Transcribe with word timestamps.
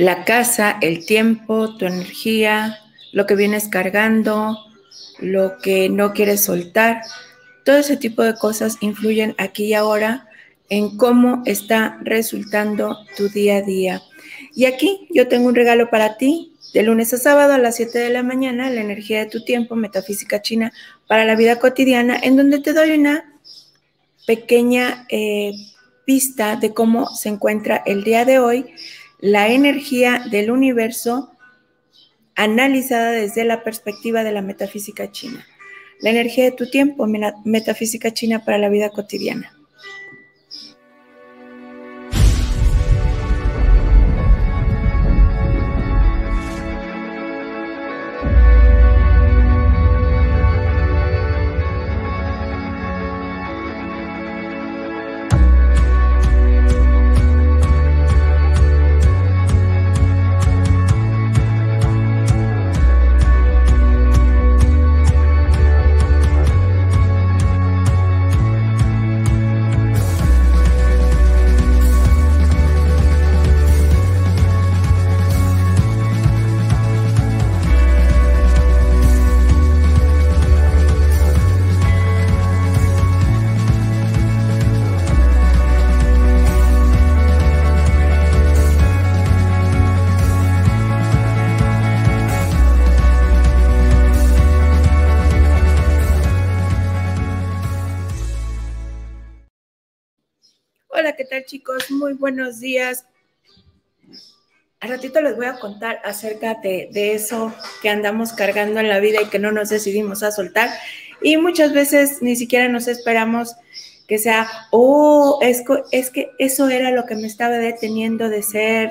la 0.00 0.24
casa, 0.24 0.78
el 0.80 1.04
tiempo, 1.04 1.76
tu 1.76 1.84
energía, 1.84 2.78
lo 3.12 3.26
que 3.26 3.34
vienes 3.34 3.68
cargando, 3.68 4.56
lo 5.18 5.58
que 5.58 5.90
no 5.90 6.14
quieres 6.14 6.44
soltar. 6.44 7.02
Todo 7.66 7.76
ese 7.76 7.98
tipo 7.98 8.22
de 8.22 8.34
cosas 8.34 8.78
influyen 8.80 9.34
aquí 9.36 9.66
y 9.66 9.74
ahora 9.74 10.26
en 10.70 10.96
cómo 10.96 11.42
está 11.44 11.98
resultando 12.00 12.96
tu 13.18 13.28
día 13.28 13.56
a 13.56 13.62
día. 13.62 14.02
Y 14.54 14.64
aquí 14.64 15.06
yo 15.10 15.28
tengo 15.28 15.48
un 15.48 15.54
regalo 15.54 15.90
para 15.90 16.16
ti. 16.16 16.54
De 16.72 16.82
lunes 16.82 17.12
a 17.12 17.18
sábado 17.18 17.52
a 17.52 17.58
las 17.58 17.76
7 17.76 17.98
de 17.98 18.10
la 18.10 18.22
mañana, 18.22 18.70
la 18.70 18.80
energía 18.80 19.18
de 19.18 19.26
tu 19.26 19.44
tiempo, 19.44 19.74
metafísica 19.74 20.40
china 20.40 20.72
para 21.08 21.24
la 21.26 21.34
vida 21.34 21.58
cotidiana, 21.58 22.18
en 22.22 22.36
donde 22.36 22.60
te 22.60 22.72
doy 22.72 22.92
una 22.92 23.34
pequeña 24.26 25.04
eh, 25.10 25.52
pista 26.06 26.56
de 26.56 26.72
cómo 26.72 27.08
se 27.08 27.28
encuentra 27.28 27.82
el 27.84 28.04
día 28.04 28.24
de 28.24 28.38
hoy 28.38 28.66
la 29.20 29.48
energía 29.48 30.24
del 30.30 30.50
universo 30.50 31.30
analizada 32.34 33.10
desde 33.10 33.44
la 33.44 33.62
perspectiva 33.62 34.24
de 34.24 34.32
la 34.32 34.42
metafísica 34.42 35.12
china. 35.12 35.46
La 36.00 36.10
energía 36.10 36.44
de 36.44 36.52
tu 36.52 36.70
tiempo, 36.70 37.06
metafísica 37.44 38.12
china 38.14 38.44
para 38.44 38.56
la 38.56 38.70
vida 38.70 38.88
cotidiana. 38.88 39.59
Chicos? 101.38 101.90
Muy 101.90 102.14
buenos 102.14 102.58
días. 102.60 103.06
Al 104.80 104.88
ratito 104.88 105.20
les 105.20 105.36
voy 105.36 105.46
a 105.46 105.58
contar 105.60 106.00
acerca 106.04 106.54
de, 106.54 107.14
eso 107.14 107.54
que 107.82 107.88
andamos 107.88 108.32
cargando 108.32 108.80
en 108.80 108.88
la 108.88 108.98
vida 108.98 109.22
y 109.22 109.28
que 109.28 109.38
no 109.38 109.52
nos 109.52 109.68
decidimos 109.68 110.22
a 110.22 110.32
soltar. 110.32 110.70
Y 111.22 111.36
muchas 111.36 111.72
veces 111.72 112.20
ni 112.20 112.34
siquiera 112.34 112.68
nos 112.68 112.88
esperamos 112.88 113.54
que 114.08 114.18
sea, 114.18 114.48
oh, 114.72 115.38
es, 115.40 115.62
es 115.92 116.10
que 116.10 116.30
eso 116.38 116.68
era 116.68 116.90
lo 116.90 117.06
que 117.06 117.14
me 117.14 117.28
estaba 117.28 117.58
deteniendo 117.58 118.28
de 118.28 118.42
ser. 118.42 118.90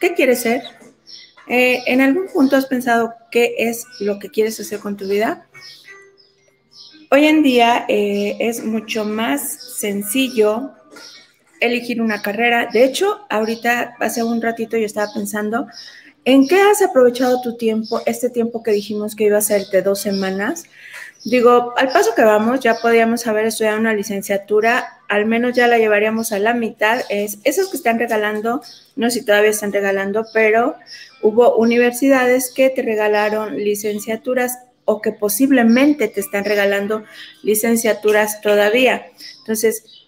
¿Qué 0.00 0.14
quieres 0.14 0.40
ser? 0.40 0.62
Eh, 1.46 1.82
¿En 1.86 2.00
algún 2.00 2.26
punto 2.28 2.56
has 2.56 2.66
pensado 2.66 3.14
qué 3.30 3.54
es 3.58 3.86
lo 4.00 4.18
que 4.18 4.30
quieres 4.30 4.58
hacer 4.58 4.80
con 4.80 4.96
tu 4.96 5.06
vida? 5.06 5.46
Hoy 7.10 7.26
en 7.26 7.42
día 7.42 7.84
eh, 7.88 8.36
es 8.40 8.64
mucho 8.64 9.04
más 9.04 9.76
sencillo 9.78 10.72
elegir 11.66 12.00
una 12.00 12.22
carrera. 12.22 12.68
De 12.72 12.84
hecho, 12.84 13.26
ahorita, 13.30 13.96
hace 14.00 14.22
un 14.22 14.40
ratito 14.40 14.76
yo 14.76 14.86
estaba 14.86 15.12
pensando, 15.12 15.66
¿en 16.24 16.46
qué 16.46 16.60
has 16.60 16.82
aprovechado 16.82 17.40
tu 17.42 17.56
tiempo, 17.56 18.00
este 18.06 18.30
tiempo 18.30 18.62
que 18.62 18.72
dijimos 18.72 19.14
que 19.14 19.24
iba 19.24 19.38
a 19.38 19.42
ser 19.42 19.66
de 19.66 19.82
dos 19.82 20.00
semanas? 20.00 20.64
Digo, 21.24 21.72
al 21.78 21.88
paso 21.88 22.14
que 22.14 22.22
vamos, 22.22 22.60
ya 22.60 22.76
podríamos 22.82 23.26
haber 23.26 23.46
estudiado 23.46 23.78
una 23.78 23.94
licenciatura, 23.94 24.98
al 25.08 25.24
menos 25.24 25.54
ya 25.54 25.66
la 25.68 25.78
llevaríamos 25.78 26.32
a 26.32 26.38
la 26.38 26.52
mitad. 26.52 27.00
Es 27.08 27.38
esos 27.44 27.70
que 27.70 27.78
están 27.78 27.98
regalando, 27.98 28.60
no 28.94 29.10
sé 29.10 29.20
si 29.20 29.24
todavía 29.24 29.50
están 29.50 29.72
regalando, 29.72 30.26
pero 30.34 30.74
hubo 31.22 31.56
universidades 31.56 32.52
que 32.54 32.68
te 32.68 32.82
regalaron 32.82 33.56
licenciaturas 33.56 34.58
o 34.84 35.00
que 35.00 35.12
posiblemente 35.12 36.08
te 36.08 36.20
están 36.20 36.44
regalando 36.44 37.04
licenciaturas 37.42 38.42
todavía. 38.42 39.06
Entonces, 39.38 40.03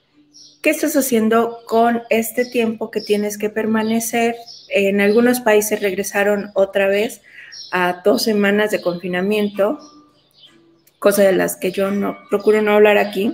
¿Qué 0.67 0.71
estás 0.71 0.97
haciendo 0.97 1.61
con 1.65 2.03
este 2.11 2.45
tiempo 2.45 2.91
que 2.91 3.01
tienes 3.01 3.39
que 3.39 3.51
permanecer? 3.51 4.35
En 4.69 5.01
algunos 5.01 5.39
países 5.39 5.81
regresaron 5.81 6.51
otra 6.55 6.89
vez 6.89 7.23
a 7.71 8.03
dos 8.05 8.25
semanas 8.25 8.73
de 8.73 8.83
confinamiento, 8.83 9.79
cosa 10.99 11.23
de 11.23 11.35
las 11.35 11.55
que 11.55 11.71
yo 11.71 11.93
no 11.93 12.17
procuro 12.31 12.63
no 12.63 12.73
hablar 12.73 12.99
aquí, 12.99 13.33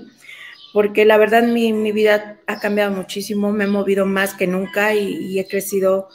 porque 0.74 1.06
la 1.06 1.16
verdad 1.16 1.44
mi, 1.44 1.72
vida 1.92 2.38
ha 2.46 2.60
cambiado 2.60 2.94
muchísimo, 2.94 3.50
me 3.50 3.64
he 3.64 3.66
movido 3.66 4.04
más 4.04 4.34
que 4.34 4.46
nunca 4.46 4.94
y, 4.94 5.16
y 5.16 5.38
he 5.38 5.48
crecido, 5.48 6.10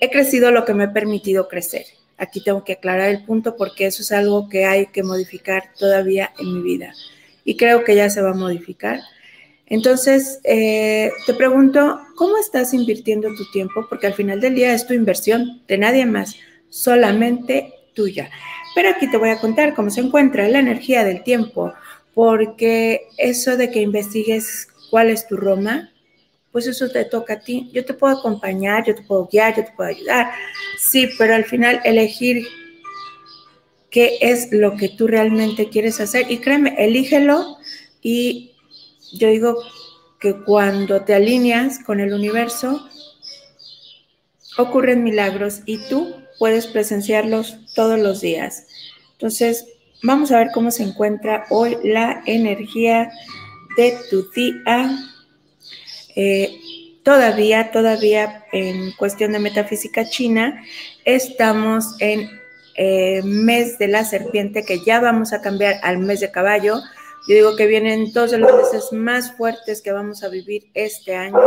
he 0.00 0.08
crecido 0.08 0.50
lo 0.50 0.64
que 0.64 0.72
me 0.72 0.84
ha 0.84 0.92
permitido 0.94 1.46
crecer. 1.46 1.84
Aquí 2.16 2.42
tengo 2.42 2.64
que 2.64 2.72
aclarar 2.72 3.10
el 3.10 3.22
punto 3.26 3.56
porque 3.58 3.84
eso 3.84 4.00
es 4.00 4.12
algo 4.12 4.48
que 4.48 4.64
hay 4.64 4.86
que 4.86 5.02
modificar 5.02 5.72
todavía 5.78 6.32
en 6.38 6.54
mi 6.54 6.62
vida 6.62 6.94
y 7.44 7.58
creo 7.58 7.84
que 7.84 7.94
ya 7.94 8.08
se 8.08 8.22
va 8.22 8.30
a 8.30 8.34
modificar 8.34 9.00
entonces, 9.66 10.40
eh, 10.44 11.10
te 11.26 11.34
pregunto, 11.34 12.00
¿cómo 12.16 12.36
estás 12.36 12.74
invirtiendo 12.74 13.34
tu 13.34 13.50
tiempo? 13.50 13.86
Porque 13.88 14.06
al 14.06 14.14
final 14.14 14.40
del 14.40 14.54
día 14.54 14.74
es 14.74 14.86
tu 14.86 14.92
inversión, 14.92 15.62
de 15.66 15.78
nadie 15.78 16.04
más, 16.04 16.36
solamente 16.68 17.72
tuya. 17.94 18.30
Pero 18.74 18.90
aquí 18.90 19.10
te 19.10 19.16
voy 19.16 19.30
a 19.30 19.40
contar 19.40 19.74
cómo 19.74 19.88
se 19.88 20.00
encuentra 20.00 20.48
la 20.48 20.58
energía 20.58 21.04
del 21.04 21.22
tiempo, 21.22 21.72
porque 22.12 23.08
eso 23.16 23.56
de 23.56 23.70
que 23.70 23.80
investigues 23.80 24.68
cuál 24.90 25.10
es 25.10 25.26
tu 25.26 25.36
Roma, 25.36 25.90
pues 26.52 26.66
eso 26.66 26.88
te 26.90 27.04
toca 27.04 27.34
a 27.34 27.40
ti. 27.40 27.70
Yo 27.72 27.84
te 27.84 27.94
puedo 27.94 28.18
acompañar, 28.18 28.84
yo 28.86 28.94
te 28.94 29.02
puedo 29.02 29.26
guiar, 29.26 29.56
yo 29.56 29.64
te 29.64 29.72
puedo 29.72 29.90
ayudar, 29.90 30.30
sí, 30.78 31.08
pero 31.18 31.34
al 31.34 31.44
final 31.44 31.80
elegir 31.84 32.46
qué 33.90 34.18
es 34.20 34.52
lo 34.52 34.76
que 34.76 34.90
tú 34.90 35.06
realmente 35.06 35.68
quieres 35.68 36.00
hacer. 36.00 36.30
Y 36.30 36.38
créeme, 36.38 36.74
elígelo 36.78 37.56
y 38.02 38.53
yo 39.12 39.28
digo 39.28 39.62
que 40.20 40.34
cuando 40.44 41.02
te 41.02 41.14
alineas 41.14 41.78
con 41.78 42.00
el 42.00 42.12
universo, 42.12 42.88
ocurren 44.56 45.04
milagros 45.04 45.60
y 45.66 45.78
tú 45.88 46.14
puedes 46.38 46.66
presenciarlos 46.66 47.58
todos 47.74 47.98
los 47.98 48.20
días. 48.20 48.66
Entonces, 49.12 49.66
vamos 50.02 50.32
a 50.32 50.38
ver 50.38 50.48
cómo 50.52 50.70
se 50.70 50.82
encuentra 50.82 51.46
hoy 51.50 51.76
la 51.82 52.22
energía 52.26 53.10
de 53.76 53.96
tu 54.10 54.30
día. 54.30 54.90
Eh, 56.16 56.56
todavía, 57.02 57.70
todavía 57.70 58.44
en 58.52 58.92
cuestión 58.92 59.32
de 59.32 59.38
metafísica 59.38 60.08
china, 60.08 60.64
estamos 61.04 61.96
en 62.00 62.30
eh, 62.76 63.22
mes 63.24 63.78
de 63.78 63.88
la 63.88 64.04
serpiente, 64.04 64.64
que 64.64 64.80
ya 64.84 65.00
vamos 65.00 65.32
a 65.32 65.40
cambiar 65.40 65.76
al 65.82 65.98
mes 65.98 66.20
de 66.20 66.30
caballo. 66.30 66.80
Yo 67.26 67.34
digo 67.34 67.56
que 67.56 67.66
vienen 67.66 68.12
dos 68.12 68.30
de 68.30 68.38
los 68.38 68.54
meses 68.54 68.92
más 68.92 69.34
fuertes 69.36 69.80
que 69.80 69.92
vamos 69.92 70.22
a 70.22 70.28
vivir 70.28 70.70
este 70.74 71.16
año 71.16 71.40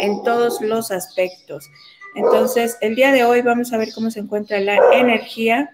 en 0.00 0.22
todos 0.24 0.60
los 0.60 0.90
aspectos. 0.90 1.70
Entonces, 2.16 2.76
el 2.80 2.96
día 2.96 3.12
de 3.12 3.24
hoy 3.24 3.40
vamos 3.40 3.72
a 3.72 3.78
ver 3.78 3.92
cómo 3.94 4.10
se 4.10 4.20
encuentra 4.20 4.58
la 4.58 4.76
energía. 4.92 5.70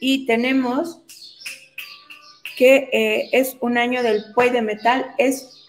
Y 0.00 0.26
tenemos 0.26 1.00
que 2.56 2.88
eh, 2.92 3.28
es 3.32 3.56
un 3.60 3.76
año 3.76 4.02
del 4.02 4.24
Puey 4.34 4.50
de 4.50 4.62
Metal, 4.62 5.06
es 5.18 5.66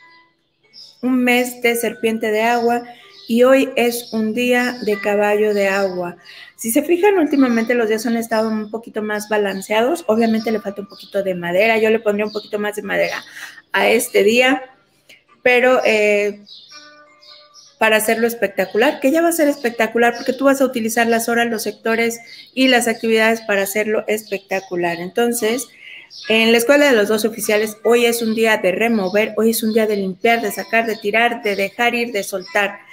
un 1.01 1.23
mes 1.23 1.61
de 1.61 1.75
serpiente 1.75 2.31
de 2.31 2.43
agua 2.43 2.83
y 3.29 3.43
hoy 3.43 3.69
es 3.75 4.11
un 4.11 4.33
día 4.33 4.75
de 4.81 4.99
caballo 4.99 5.53
de 5.53 5.67
agua. 5.67 6.17
Si 6.55 6.71
se 6.71 6.81
fijan, 6.81 7.19
últimamente 7.19 7.75
los 7.75 7.87
días 7.87 8.07
han 8.07 8.17
estado 8.17 8.49
un 8.49 8.71
poquito 8.71 9.03
más 9.03 9.29
balanceados. 9.29 10.03
Obviamente 10.07 10.51
le 10.51 10.59
falta 10.59 10.81
un 10.81 10.87
poquito 10.87 11.21
de 11.21 11.35
madera. 11.35 11.77
Yo 11.77 11.91
le 11.91 11.99
pondría 11.99 12.25
un 12.25 12.31
poquito 12.31 12.57
más 12.57 12.75
de 12.75 12.81
madera 12.81 13.23
a 13.71 13.87
este 13.87 14.23
día, 14.23 14.63
pero 15.43 15.79
eh, 15.85 16.41
para 17.77 17.97
hacerlo 17.97 18.25
espectacular, 18.25 18.99
que 18.99 19.11
ya 19.11 19.21
va 19.21 19.29
a 19.29 19.31
ser 19.31 19.47
espectacular 19.47 20.15
porque 20.15 20.33
tú 20.33 20.45
vas 20.45 20.59
a 20.59 20.65
utilizar 20.65 21.05
las 21.05 21.29
horas, 21.29 21.45
los 21.51 21.61
sectores 21.61 22.19
y 22.55 22.67
las 22.67 22.87
actividades 22.87 23.41
para 23.41 23.61
hacerlo 23.61 24.05
espectacular. 24.07 24.99
Entonces, 24.99 25.67
en 26.29 26.51
la 26.51 26.57
escuela 26.57 26.87
de 26.87 26.95
los 26.95 27.09
dos 27.09 27.25
oficiales, 27.25 27.77
hoy 27.83 28.07
es 28.07 28.23
un 28.23 28.33
día 28.33 28.57
de 28.57 28.71
remover, 28.71 29.35
hoy 29.37 29.51
es 29.51 29.61
un 29.61 29.71
día 29.71 29.85
de 29.85 29.97
limpiar, 29.97 30.41
de 30.41 30.51
sacar, 30.51 30.87
de 30.87 30.95
tirar, 30.95 31.43
de 31.43 31.55
dejar 31.55 31.93
ir, 31.93 32.11
de 32.11 32.23
soltar 32.23 32.89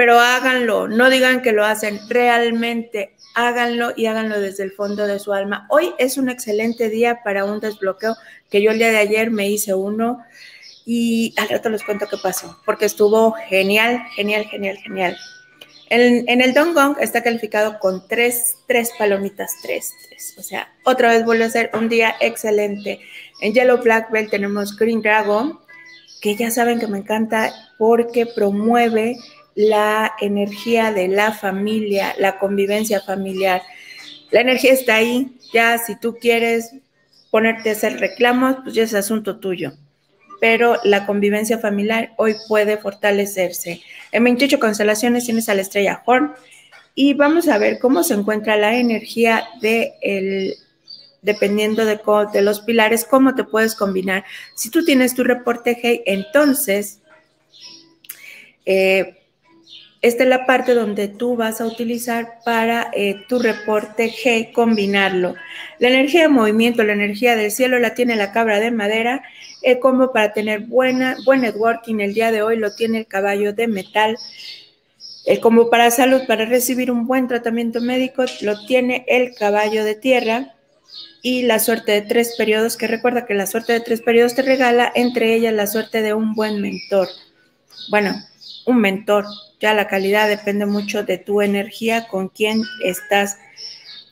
pero 0.00 0.18
háganlo, 0.18 0.88
no 0.88 1.10
digan 1.10 1.42
que 1.42 1.52
lo 1.52 1.62
hacen, 1.62 2.00
realmente 2.08 3.16
háganlo 3.34 3.92
y 3.94 4.06
háganlo 4.06 4.40
desde 4.40 4.62
el 4.62 4.72
fondo 4.72 5.06
de 5.06 5.18
su 5.18 5.34
alma. 5.34 5.66
Hoy 5.68 5.92
es 5.98 6.16
un 6.16 6.30
excelente 6.30 6.88
día 6.88 7.20
para 7.22 7.44
un 7.44 7.60
desbloqueo, 7.60 8.16
que 8.50 8.62
yo 8.62 8.70
el 8.70 8.78
día 8.78 8.92
de 8.92 8.96
ayer 8.96 9.30
me 9.30 9.50
hice 9.50 9.74
uno 9.74 10.24
y 10.86 11.34
al 11.36 11.50
rato 11.50 11.68
les 11.68 11.84
cuento 11.84 12.06
qué 12.08 12.16
pasó, 12.16 12.58
porque 12.64 12.86
estuvo 12.86 13.32
genial, 13.50 14.02
genial, 14.16 14.46
genial, 14.46 14.78
genial. 14.78 15.18
En, 15.90 16.26
en 16.30 16.40
el 16.40 16.54
Gong 16.54 16.96
está 16.98 17.22
calificado 17.22 17.78
con 17.78 18.08
tres, 18.08 18.56
tres 18.66 18.92
palomitas, 18.98 19.52
tres, 19.60 19.92
tres. 20.08 20.34
O 20.38 20.42
sea, 20.42 20.72
otra 20.84 21.10
vez 21.10 21.26
vuelve 21.26 21.44
a 21.44 21.50
ser 21.50 21.70
un 21.74 21.90
día 21.90 22.14
excelente. 22.20 23.00
En 23.42 23.52
Yellow 23.52 23.82
Black 23.82 24.10
Belt 24.10 24.30
tenemos 24.30 24.74
Green 24.78 25.02
Dragon, 25.02 25.60
que 26.22 26.36
ya 26.36 26.50
saben 26.50 26.80
que 26.80 26.86
me 26.86 26.96
encanta 26.96 27.52
porque 27.76 28.24
promueve 28.24 29.18
la 29.68 30.14
energía 30.20 30.92
de 30.92 31.08
la 31.08 31.32
familia, 31.32 32.14
la 32.18 32.38
convivencia 32.38 33.00
familiar. 33.00 33.62
La 34.30 34.40
energía 34.40 34.72
está 34.72 34.96
ahí, 34.96 35.36
ya 35.52 35.78
si 35.78 35.98
tú 35.98 36.16
quieres 36.20 36.72
ponerte 37.30 37.70
a 37.70 37.72
hacer 37.72 38.00
reclamos, 38.00 38.56
pues 38.62 38.74
ya 38.74 38.84
es 38.84 38.94
asunto 38.94 39.38
tuyo. 39.38 39.72
Pero 40.40 40.78
la 40.84 41.06
convivencia 41.06 41.58
familiar 41.58 42.12
hoy 42.16 42.34
puede 42.48 42.78
fortalecerse. 42.78 43.82
En 44.12 44.24
28 44.24 44.58
constelaciones 44.58 45.26
tienes 45.26 45.48
a 45.48 45.54
la 45.54 45.62
estrella 45.62 46.02
Horn 46.06 46.32
y 46.94 47.14
vamos 47.14 47.48
a 47.48 47.58
ver 47.58 47.78
cómo 47.78 48.02
se 48.02 48.14
encuentra 48.14 48.56
la 48.56 48.76
energía 48.76 49.44
de 49.60 49.92
el, 50.00 50.54
dependiendo 51.22 51.84
de, 51.84 52.00
los 52.42 52.60
pilares, 52.60 53.04
cómo 53.04 53.34
te 53.34 53.44
puedes 53.44 53.74
combinar. 53.74 54.24
Si 54.54 54.70
tú 54.70 54.84
tienes 54.84 55.14
tu 55.14 55.24
reporte 55.24 55.78
Hey, 55.80 56.02
entonces 56.06 57.00
eh, 58.64 59.19
esta 60.02 60.22
es 60.22 60.28
la 60.30 60.46
parte 60.46 60.74
donde 60.74 61.08
tú 61.08 61.36
vas 61.36 61.60
a 61.60 61.66
utilizar 61.66 62.38
para 62.42 62.90
eh, 62.94 63.24
tu 63.28 63.38
reporte 63.38 64.10
G, 64.10 64.50
combinarlo. 64.52 65.34
La 65.78 65.88
energía 65.88 66.22
de 66.22 66.28
movimiento, 66.28 66.82
la 66.84 66.94
energía 66.94 67.36
del 67.36 67.50
cielo 67.50 67.78
la 67.78 67.94
tiene 67.94 68.16
la 68.16 68.32
cabra 68.32 68.60
de 68.60 68.70
madera, 68.70 69.22
eh, 69.62 69.78
como 69.78 70.10
para 70.10 70.32
tener 70.32 70.60
buena, 70.60 71.18
buen 71.26 71.42
networking 71.42 72.00
el 72.00 72.14
día 72.14 72.32
de 72.32 72.40
hoy 72.40 72.56
lo 72.56 72.74
tiene 72.74 72.98
el 72.98 73.06
caballo 73.06 73.52
de 73.52 73.68
metal. 73.68 74.16
Eh, 75.26 75.38
como 75.38 75.68
para 75.68 75.90
salud, 75.90 76.22
para 76.26 76.46
recibir 76.46 76.90
un 76.90 77.06
buen 77.06 77.28
tratamiento 77.28 77.82
médico, 77.82 78.24
lo 78.40 78.64
tiene 78.64 79.04
el 79.06 79.34
caballo 79.34 79.84
de 79.84 79.94
tierra 79.96 80.54
y 81.20 81.42
la 81.42 81.58
suerte 81.58 81.92
de 81.92 82.00
tres 82.00 82.36
periodos, 82.38 82.78
que 82.78 82.86
recuerda 82.86 83.26
que 83.26 83.34
la 83.34 83.46
suerte 83.46 83.74
de 83.74 83.80
tres 83.80 84.00
periodos 84.00 84.34
te 84.34 84.40
regala, 84.40 84.90
entre 84.94 85.34
ellas 85.34 85.52
la 85.52 85.66
suerte 85.66 86.00
de 86.00 86.14
un 86.14 86.34
buen 86.34 86.62
mentor. 86.62 87.08
Bueno, 87.90 88.14
un 88.70 88.80
mentor, 88.80 89.24
ya 89.60 89.74
la 89.74 89.86
calidad 89.86 90.28
depende 90.28 90.66
mucho 90.66 91.02
de 91.02 91.18
tu 91.18 91.42
energía, 91.42 92.08
con 92.08 92.28
quién 92.28 92.62
estás 92.84 93.38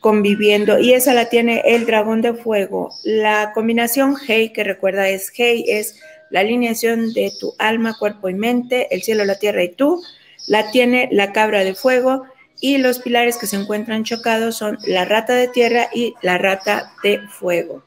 conviviendo. 0.01 0.79
Y 0.79 0.93
esa 0.93 1.15
la 1.15 1.29
tiene 1.29 1.63
el 1.65 1.87
dragón 1.87 2.21
de 2.21 2.35
fuego. 2.35 2.91
La 3.05 3.53
combinación 3.55 4.17
Hei, 4.27 4.53
que 4.53 4.65
recuerda 4.65 5.09
es 5.09 5.33
Hei, 5.37 5.65
es 5.69 6.01
la 6.31 6.41
alineación 6.41 7.13
de 7.15 7.33
tu 7.41 7.55
alma, 7.59 7.97
cuerpo 7.99 8.29
y 8.29 8.35
mente, 8.35 8.95
el 8.95 9.03
cielo, 9.03 9.25
la 9.25 9.39
tierra 9.39 9.63
y 9.63 9.71
tú. 9.71 10.03
La 10.47 10.71
tiene 10.71 11.09
la 11.13 11.33
cabra 11.33 11.65
de 11.65 11.75
fuego 11.75 12.25
y 12.61 12.79
los 12.79 12.99
pilares 12.99 13.37
que 13.37 13.47
se 13.47 13.57
encuentran 13.57 14.05
chocados 14.05 14.57
son 14.57 14.79
la 14.87 15.05
rata 15.05 15.35
de 15.35 15.49
tierra 15.49 15.89
y 15.95 16.15
la 16.23 16.39
rata 16.39 16.93
de 17.03 17.21
fuego. 17.29 17.85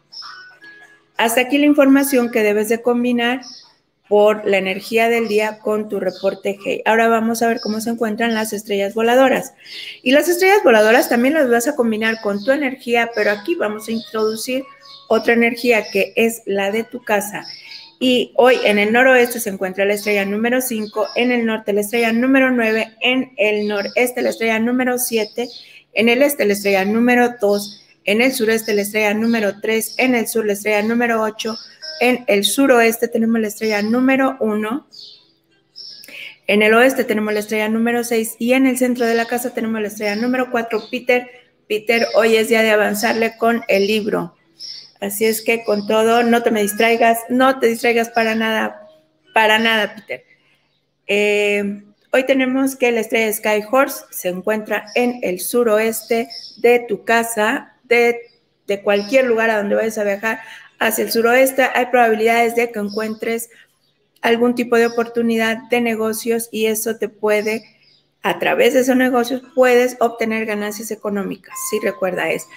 Hasta 1.17 1.41
aquí 1.41 1.57
la 1.57 1.65
información 1.65 2.31
que 2.31 2.43
debes 2.43 2.69
de 2.69 2.81
combinar 2.81 3.41
por 4.11 4.45
la 4.45 4.57
energía 4.57 5.07
del 5.07 5.29
día 5.29 5.59
con 5.59 5.87
tu 5.87 6.01
reporte 6.01 6.57
G. 6.57 6.81
Ahora 6.83 7.07
vamos 7.07 7.41
a 7.41 7.47
ver 7.47 7.61
cómo 7.61 7.79
se 7.79 7.91
encuentran 7.91 8.33
las 8.33 8.51
estrellas 8.51 8.93
voladoras. 8.93 9.53
Y 10.03 10.11
las 10.11 10.27
estrellas 10.27 10.59
voladoras 10.65 11.07
también 11.07 11.33
las 11.33 11.49
vas 11.49 11.69
a 11.69 11.77
combinar 11.77 12.19
con 12.21 12.43
tu 12.43 12.51
energía, 12.51 13.09
pero 13.15 13.31
aquí 13.31 13.55
vamos 13.55 13.87
a 13.87 13.93
introducir 13.93 14.65
otra 15.07 15.31
energía 15.31 15.85
que 15.93 16.11
es 16.17 16.41
la 16.45 16.71
de 16.71 16.83
tu 16.83 17.01
casa. 17.01 17.45
Y 18.01 18.33
hoy 18.35 18.57
en 18.65 18.79
el 18.79 18.91
noroeste 18.91 19.39
se 19.39 19.49
encuentra 19.49 19.85
la 19.85 19.93
estrella 19.93 20.25
número 20.25 20.59
5, 20.59 21.07
en 21.15 21.31
el 21.31 21.45
norte 21.45 21.71
la 21.71 21.79
estrella 21.79 22.11
número 22.11 22.51
9, 22.51 22.97
en 22.99 23.31
el 23.37 23.65
noreste 23.65 24.21
la 24.21 24.31
estrella 24.31 24.59
número 24.59 24.97
7, 24.97 25.47
en 25.93 26.09
el 26.09 26.21
este 26.21 26.43
la 26.43 26.51
estrella 26.51 26.83
número 26.83 27.35
2, 27.39 27.81
en 28.05 28.21
el 28.21 28.33
sureste 28.33 28.73
la 28.73 28.81
estrella 28.81 29.13
número 29.13 29.59
3, 29.61 29.95
en 29.97 30.15
el 30.15 30.27
sur 30.27 30.45
la 30.45 30.53
estrella 30.53 30.81
número 30.81 31.21
8, 31.21 31.57
en 32.01 32.23
el 32.25 32.45
suroeste 32.45 33.07
tenemos 33.07 33.39
la 33.39 33.47
estrella 33.47 33.83
número 33.83 34.35
1. 34.39 34.87
En 36.47 36.63
el 36.63 36.73
oeste 36.73 37.03
tenemos 37.03 37.31
la 37.31 37.41
estrella 37.41 37.69
número 37.69 38.03
6 38.03 38.37
y 38.39 38.53
en 38.53 38.65
el 38.65 38.79
centro 38.79 39.05
de 39.05 39.13
la 39.13 39.25
casa 39.25 39.53
tenemos 39.53 39.79
la 39.79 39.87
estrella 39.87 40.15
número 40.15 40.49
4. 40.49 40.89
Peter, 40.89 41.29
Peter, 41.69 42.07
hoy 42.15 42.37
es 42.37 42.49
día 42.49 42.63
de 42.63 42.71
avanzarle 42.71 43.37
con 43.37 43.61
el 43.67 43.85
libro. 43.85 44.35
Así 44.99 45.25
es 45.25 45.43
que 45.43 45.63
con 45.63 45.85
todo, 45.85 46.23
no 46.23 46.41
te 46.41 46.49
me 46.49 46.63
distraigas, 46.63 47.19
no 47.29 47.59
te 47.59 47.67
distraigas 47.67 48.09
para 48.09 48.33
nada, 48.33 48.87
para 49.35 49.59
nada, 49.59 49.93
Peter. 49.93 50.23
Eh, 51.05 51.83
hoy 52.11 52.25
tenemos 52.25 52.75
que 52.75 52.91
la 52.91 53.01
estrella 53.01 53.31
Sky 53.31 53.63
Horse 53.71 54.05
se 54.09 54.29
encuentra 54.29 54.87
en 54.95 55.19
el 55.21 55.39
suroeste 55.39 56.29
de 56.57 56.79
tu 56.89 57.05
casa, 57.05 57.70
de, 57.91 58.81
cualquier 58.83 59.25
lugar 59.25 59.49
a 59.49 59.57
donde 59.57 59.75
vayas 59.75 59.97
a 59.97 60.05
viajar 60.05 60.39
hacia 60.79 61.03
el 61.03 61.11
suroeste, 61.11 61.63
hay 61.75 61.87
probabilidades 61.87 62.55
de 62.55 62.71
que 62.71 62.79
encuentres 62.79 63.49
algún 64.21 64.55
tipo 64.55 64.77
de 64.77 64.85
oportunidad 64.85 65.57
de 65.69 65.81
negocios 65.81 66.47
y 66.51 66.67
eso 66.67 66.95
te 66.95 67.09
puede, 67.09 67.63
a 68.23 68.39
través 68.39 68.73
de 68.73 68.79
esos 68.79 68.95
negocios, 68.95 69.41
puedes 69.55 69.97
obtener 69.99 70.45
ganancias 70.45 70.89
económicas. 70.91 71.53
Si 71.69 71.79
recuerda 71.79 72.29
es, 72.29 72.47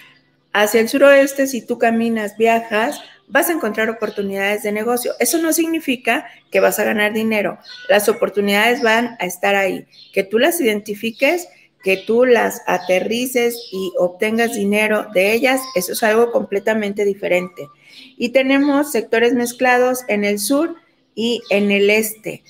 hacia 0.52 0.80
el 0.80 0.88
suroeste, 0.88 1.48
si 1.48 1.66
tú 1.66 1.78
caminas, 1.78 2.36
viajas, 2.36 3.02
vas 3.26 3.48
a 3.48 3.52
encontrar 3.52 3.90
oportunidades 3.90 4.62
de 4.62 4.70
negocio. 4.70 5.12
Eso 5.18 5.38
no 5.38 5.52
significa 5.52 6.26
que 6.52 6.60
vas 6.60 6.78
a 6.78 6.84
ganar 6.84 7.12
dinero. 7.12 7.58
Las 7.88 8.08
oportunidades 8.08 8.82
van 8.82 9.16
a 9.18 9.26
estar 9.26 9.56
ahí. 9.56 9.86
Que 10.12 10.22
tú 10.22 10.38
las 10.38 10.60
identifiques, 10.60 11.48
que 11.84 11.98
tú 11.98 12.24
las 12.24 12.62
aterrices 12.66 13.68
y 13.70 13.92
obtengas 13.98 14.54
dinero 14.54 15.06
de 15.14 15.34
ellas, 15.34 15.60
eso 15.76 15.92
es 15.92 16.02
algo 16.02 16.32
completamente 16.32 17.04
diferente 17.04 17.68
y 18.16 18.30
tenemos 18.30 18.90
sectores 18.90 19.34
mezclados 19.34 20.00
en 20.08 20.24
el 20.24 20.38
sur 20.38 20.76
y 21.14 21.40
en 21.50 21.70
el 21.70 21.90
este. 21.90 22.42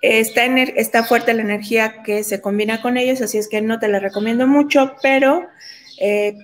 Está, 0.00 0.46
está 0.46 1.04
fuerte 1.04 1.34
la 1.34 1.42
energía 1.42 2.02
que 2.02 2.24
se 2.24 2.40
combina 2.40 2.82
con 2.82 2.96
ellos, 2.96 3.20
así 3.20 3.38
es 3.38 3.48
que 3.48 3.60
no 3.60 3.78
te 3.78 3.88
la 3.88 4.00
recomiendo 4.00 4.46
mucho, 4.46 4.94
pero 5.00 5.46
eh, 6.00 6.34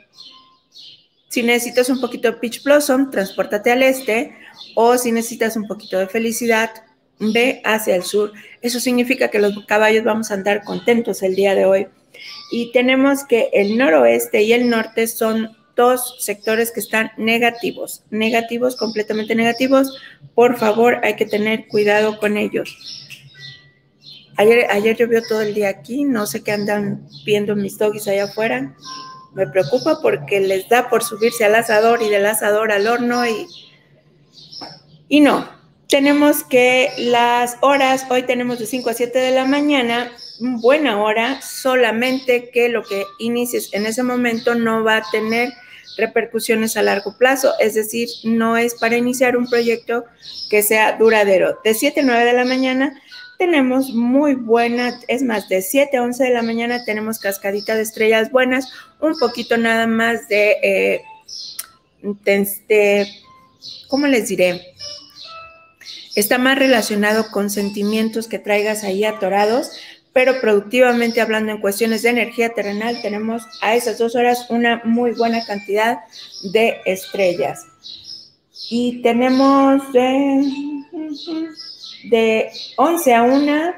si 1.29 1.43
necesitas 1.43 1.91
un 1.91 2.01
poquito 2.01 2.31
de 2.31 2.39
Peach 2.39 2.63
Blossom, 2.63 3.11
transportate 3.11 3.73
al 3.73 3.83
este, 3.83 4.37
o 4.75 4.97
si 4.97 5.11
necesitas 5.11 5.57
un 5.57 5.67
poquito 5.67 5.99
de 5.99 6.07
felicidad, 6.07 6.71
ve 7.19 7.61
hacia 7.65 7.97
el 7.97 8.05
sur. 8.05 8.33
Eso 8.63 8.79
significa 8.79 9.29
que 9.29 9.41
los 9.41 9.67
caballos 9.67 10.05
vamos 10.05 10.31
a 10.31 10.35
andar 10.35 10.63
contentos 10.63 11.23
el 11.25 11.35
día 11.35 11.57
de 11.57 11.65
hoy. 11.65 11.89
Y 12.51 12.73
tenemos 12.73 13.25
que 13.25 13.51
el 13.53 13.77
noroeste 13.77 14.43
y 14.43 14.53
el 14.53 14.71
norte 14.71 15.07
son 15.07 15.57
dos 15.79 16.17
sectores 16.19 16.73
que 16.73 16.81
están 16.81 17.13
negativos, 17.17 18.03
negativos, 18.11 18.77
completamente 18.77 19.35
negativos. 19.35 19.97
Por 20.35 20.59
favor, 20.59 21.01
hay 21.05 21.15
que 21.15 21.25
tener 21.25 21.69
cuidado 21.69 22.19
con 22.19 22.37
ellos. 22.37 22.77
Ayer, 24.37 24.67
ayer 24.71 24.97
llovió 24.97 25.23
todo 25.23 25.41
el 25.41 25.55
día 25.55 25.69
aquí, 25.69 26.05
no 26.05 26.27
sé 26.27 26.43
qué 26.43 26.53
andan 26.53 27.09
viendo 27.25 27.57
mis 27.57 27.79
doggies 27.79 28.09
allá 28.09 28.25
afuera. 28.25 28.75
Me 29.35 29.47
preocupa 29.47 30.01
porque 30.03 30.41
les 30.41 30.69
da 30.69 30.89
por 30.89 31.05
subirse 31.05 31.45
al 31.45 31.55
asador 31.55 32.03
y 32.03 32.09
del 32.09 32.27
asador 32.27 32.73
al 32.73 32.87
horno 32.89 33.25
y, 33.27 33.47
y 35.09 35.21
no. 35.21 35.49
Tenemos 35.89 36.45
que 36.45 36.91
las 36.99 37.57
horas, 37.61 38.05
hoy 38.11 38.25
tenemos 38.25 38.59
de 38.59 38.67
5 38.67 38.91
a 38.91 38.95
7 38.95 39.19
de 39.19 39.31
la 39.31 39.45
mañana, 39.45 40.11
buena 40.41 41.03
hora, 41.03 41.41
solamente 41.43 42.51
que 42.51 42.69
lo 42.69 42.83
que 42.83 43.05
inicies 43.19 43.73
en 43.73 43.87
ese 43.87 44.03
momento 44.03 44.55
no 44.55 44.85
va 44.85 44.99
a 44.99 45.11
tener 45.11 45.53
repercusiones 45.97 46.77
a 46.77 46.83
largo 46.83 47.19
plazo, 47.19 47.53
es 47.59 47.75
decir, 47.75 48.09
no 48.25 48.57
es 48.57 48.75
para 48.75 48.97
iniciar 48.97 49.37
un 49.37 49.49
proyecto 49.49 50.05
que 50.49 50.63
sea 50.63 50.97
duradero. 50.97 51.59
De 51.65 51.75
7 51.75 52.01
a 52.01 52.05
9 52.05 52.25
de 52.25 52.33
la 52.33 52.45
mañana 52.45 53.03
tenemos 53.39 53.91
muy 53.91 54.35
buena, 54.35 54.99
es 55.09 55.23
más, 55.23 55.49
de 55.49 55.61
7 55.61 55.97
a 55.97 56.03
11 56.03 56.25
de 56.25 56.31
la 56.31 56.43
mañana 56.43 56.85
tenemos 56.85 57.19
cascadita 57.19 57.75
de 57.75 57.83
estrellas 57.83 58.31
buenas, 58.31 58.73
un 59.01 59.19
poquito 59.19 59.57
nada 59.57 59.87
más 59.87 60.29
de, 60.29 60.57
eh, 60.63 61.03
de 62.69 63.09
¿cómo 63.89 64.07
les 64.07 64.29
diré? 64.29 64.75
Está 66.15 66.39
más 66.39 66.59
relacionado 66.59 67.31
con 67.31 67.49
sentimientos 67.49 68.27
que 68.27 68.41
traigas 68.41 68.83
ahí 68.83 69.05
atorados, 69.05 69.71
pero 70.13 70.41
productivamente 70.41 71.21
hablando 71.21 71.53
en 71.53 71.61
cuestiones 71.61 72.03
de 72.03 72.11
energía 72.11 72.51
terrenal, 72.51 73.01
tenemos 73.03 73.43
a 73.61 73.75
esas 73.75 73.99
dos 73.99 74.15
horas 74.17 74.47
una 74.51 74.81
muy 74.85 75.13
buena 75.13 75.45
cantidad 75.45 76.01
de 76.53 76.81
estrellas. 76.85 77.67
Y 78.71 79.01
tenemos 79.03 79.93
de, 79.93 80.83
11 82.77 83.15
a 83.15 83.23
1, 83.23 83.75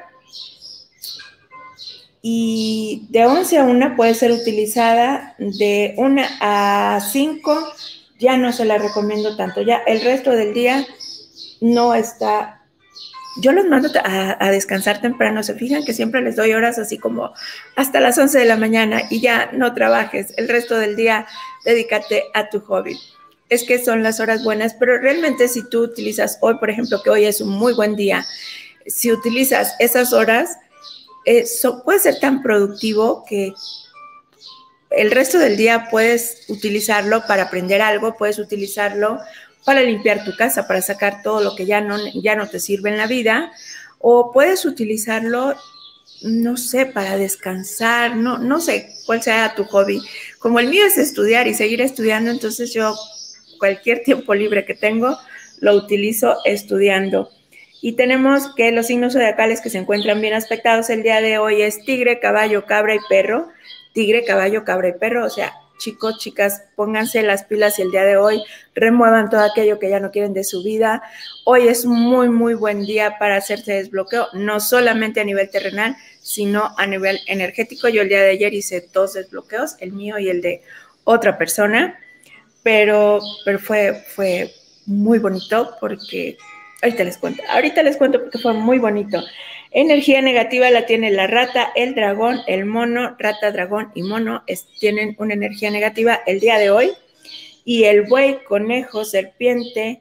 y 2.22 3.06
de 3.08 3.26
11 3.26 3.58
a 3.58 3.64
1 3.64 3.96
puede 3.96 4.14
ser 4.14 4.32
utilizada, 4.32 5.34
de 5.38 5.94
1 5.96 6.22
a 6.40 7.00
5 7.12 7.72
ya 8.18 8.36
no 8.36 8.52
se 8.52 8.66
la 8.66 8.78
recomiendo 8.78 9.36
tanto, 9.36 9.62
ya 9.62 9.78
el 9.86 10.02
resto 10.02 10.32
del 10.32 10.52
día 10.52 10.86
no 11.60 11.94
está 11.94 12.59
yo 13.36 13.52
los 13.52 13.66
mando 13.66 13.88
a, 14.04 14.50
descansar 14.50 15.00
temprano. 15.00 15.42
Se 15.42 15.54
fijan 15.54 15.84
que 15.84 15.94
siempre 15.94 16.20
les 16.22 16.36
doy 16.36 16.52
horas 16.52 16.78
así 16.78 16.98
como 16.98 17.32
hasta 17.76 18.00
las 18.00 18.18
11 18.18 18.38
de 18.38 18.44
la 18.44 18.56
mañana 18.56 19.02
y 19.10 19.20
ya 19.20 19.50
no 19.52 19.74
trabajes. 19.74 20.34
El 20.36 20.48
resto 20.48 20.78
del 20.78 20.96
día 20.96 21.26
dedícate 21.64 22.24
a 22.34 22.48
tu 22.48 22.60
hobby. 22.60 22.98
Es 23.48 23.64
que 23.64 23.82
son 23.82 24.02
las 24.02 24.20
horas 24.20 24.44
buenas, 24.44 24.74
pero 24.74 24.98
realmente 24.98 25.48
si 25.48 25.68
tú 25.68 25.82
utilizas 25.82 26.38
hoy, 26.40 26.54
por 26.58 26.70
ejemplo, 26.70 27.02
que 27.02 27.10
hoy 27.10 27.24
es 27.24 27.40
un 27.40 27.50
muy 27.50 27.72
buen 27.74 27.96
día, 27.96 28.24
si 28.86 29.10
utilizas 29.10 29.74
esas 29.78 30.12
horas, 30.12 30.56
eso 31.24 31.82
puede 31.84 31.98
ser 31.98 32.20
tan 32.20 32.42
productivo 32.42 33.24
que 33.28 33.52
el 34.90 35.10
resto 35.10 35.38
del 35.38 35.56
día 35.56 35.88
puedes 35.90 36.44
utilizarlo 36.48 37.24
para 37.26 37.44
aprender 37.44 37.82
algo, 37.82 38.16
puedes 38.16 38.38
utilizarlo 38.38 39.18
para 39.64 39.82
limpiar 39.82 40.24
tu 40.24 40.36
casa, 40.36 40.66
para 40.66 40.82
sacar 40.82 41.22
todo 41.22 41.40
lo 41.42 41.54
que 41.54 41.66
ya 41.66 41.80
no, 41.80 41.98
ya 42.14 42.34
no 42.36 42.48
te 42.48 42.60
sirve 42.60 42.90
en 42.90 42.96
la 42.96 43.06
vida, 43.06 43.52
o 43.98 44.32
puedes 44.32 44.64
utilizarlo, 44.64 45.54
no 46.22 46.56
sé, 46.56 46.86
para 46.86 47.16
descansar, 47.16 48.16
no, 48.16 48.38
no 48.38 48.60
sé 48.60 48.94
cuál 49.06 49.22
sea 49.22 49.54
tu 49.54 49.64
hobby. 49.64 50.02
Como 50.38 50.58
el 50.58 50.68
mío 50.68 50.86
es 50.86 50.98
estudiar 50.98 51.46
y 51.48 51.54
seguir 51.54 51.80
estudiando, 51.82 52.30
entonces 52.30 52.72
yo 52.72 52.94
cualquier 53.58 54.02
tiempo 54.04 54.34
libre 54.34 54.64
que 54.64 54.74
tengo 54.74 55.18
lo 55.60 55.74
utilizo 55.74 56.38
estudiando. 56.44 57.30
Y 57.82 57.92
tenemos 57.92 58.54
que 58.54 58.72
los 58.72 58.88
signos 58.88 59.14
zodiacales 59.14 59.60
que 59.60 59.70
se 59.70 59.78
encuentran 59.78 60.20
bien 60.20 60.34
aspectados 60.34 60.90
el 60.90 61.02
día 61.02 61.20
de 61.20 61.38
hoy 61.38 61.62
es 61.62 61.82
tigre, 61.84 62.20
caballo, 62.20 62.66
cabra 62.66 62.94
y 62.94 62.98
perro. 63.08 63.48
Tigre, 63.94 64.24
caballo, 64.24 64.64
cabra 64.64 64.88
y 64.88 64.92
perro, 64.92 65.24
o 65.24 65.30
sea, 65.30 65.54
chicos, 65.80 66.18
chicas, 66.18 66.62
pónganse 66.76 67.22
las 67.22 67.44
pilas 67.44 67.78
el 67.80 67.90
día 67.90 68.04
de 68.04 68.16
hoy 68.16 68.44
remuevan 68.74 69.30
todo 69.30 69.40
aquello 69.40 69.78
que 69.78 69.90
ya 69.90 69.98
no 69.98 70.10
quieren 70.10 70.32
de 70.32 70.44
su 70.44 70.62
vida. 70.62 71.02
Hoy 71.44 71.66
es 71.68 71.84
muy, 71.84 72.28
muy 72.28 72.54
buen 72.54 72.84
día 72.86 73.16
para 73.18 73.36
hacerse 73.36 73.72
desbloqueo, 73.72 74.28
no 74.34 74.60
solamente 74.60 75.20
a 75.20 75.24
nivel 75.24 75.50
terrenal, 75.50 75.96
sino 76.20 76.74
a 76.76 76.86
nivel 76.86 77.18
energético. 77.26 77.88
Yo 77.88 78.02
el 78.02 78.08
día 78.08 78.22
de 78.22 78.30
ayer 78.30 78.54
hice 78.54 78.88
dos 78.92 79.14
desbloqueos, 79.14 79.76
el 79.80 79.92
mío 79.92 80.18
y 80.18 80.28
el 80.28 80.42
de 80.42 80.62
otra 81.04 81.36
persona, 81.36 81.98
pero, 82.62 83.20
pero 83.44 83.58
fue, 83.58 84.04
fue 84.14 84.52
muy 84.86 85.18
bonito 85.18 85.76
porque, 85.80 86.36
ahorita 86.82 87.04
les 87.04 87.18
cuento, 87.18 87.42
ahorita 87.48 87.82
les 87.82 87.96
cuento 87.96 88.20
porque 88.20 88.38
fue 88.38 88.52
muy 88.52 88.78
bonito. 88.78 89.22
Energía 89.72 90.20
negativa 90.20 90.68
la 90.70 90.86
tiene 90.86 91.10
la 91.10 91.26
rata, 91.26 91.70
el 91.76 91.94
dragón, 91.94 92.40
el 92.46 92.66
mono, 92.66 93.16
rata, 93.18 93.52
dragón 93.52 93.92
y 93.94 94.02
mono 94.02 94.42
tienen 94.80 95.14
una 95.18 95.34
energía 95.34 95.70
negativa 95.70 96.20
el 96.26 96.40
día 96.40 96.58
de 96.58 96.70
hoy. 96.70 96.92
Y 97.64 97.84
el 97.84 98.02
buey, 98.02 98.42
conejo, 98.44 99.04
serpiente, 99.04 100.00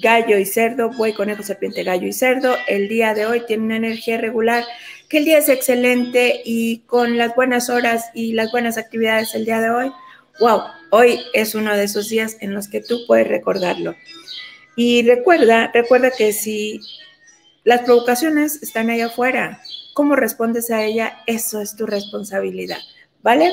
gallo 0.00 0.38
y 0.38 0.46
cerdo, 0.46 0.90
buey, 0.90 1.12
conejo, 1.12 1.42
serpiente, 1.42 1.82
gallo 1.82 2.06
y 2.06 2.12
cerdo, 2.12 2.56
el 2.68 2.88
día 2.88 3.14
de 3.14 3.26
hoy 3.26 3.42
tiene 3.46 3.64
una 3.64 3.76
energía 3.76 4.18
regular, 4.18 4.64
que 5.08 5.18
el 5.18 5.24
día 5.24 5.38
es 5.38 5.48
excelente 5.48 6.40
y 6.44 6.78
con 6.86 7.18
las 7.18 7.34
buenas 7.34 7.68
horas 7.68 8.10
y 8.14 8.32
las 8.32 8.50
buenas 8.50 8.78
actividades 8.78 9.34
el 9.34 9.44
día 9.44 9.60
de 9.60 9.70
hoy, 9.70 9.92
wow, 10.40 10.62
hoy 10.90 11.20
es 11.34 11.54
uno 11.54 11.76
de 11.76 11.84
esos 11.84 12.08
días 12.08 12.36
en 12.40 12.54
los 12.54 12.68
que 12.68 12.80
tú 12.80 13.06
puedes 13.06 13.28
recordarlo. 13.28 13.94
Y 14.74 15.02
recuerda, 15.02 15.70
recuerda 15.74 16.10
que 16.10 16.32
si 16.32 16.80
las 17.64 17.82
provocaciones 17.82 18.62
están 18.62 18.90
ahí 18.90 19.00
afuera. 19.00 19.60
¿Cómo 19.94 20.16
respondes 20.16 20.70
a 20.70 20.82
ella? 20.82 21.18
Eso 21.26 21.60
es 21.60 21.76
tu 21.76 21.86
responsabilidad, 21.86 22.78
¿vale? 23.22 23.52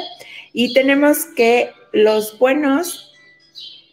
Y 0.54 0.74
tenemos 0.74 1.26
que 1.36 1.72
los 1.92 2.38
buenos, 2.40 3.14